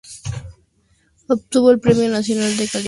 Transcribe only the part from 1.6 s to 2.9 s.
el Premio Nacional de Calidad en la materia.